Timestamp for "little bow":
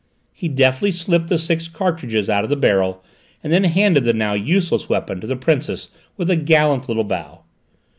6.87-7.43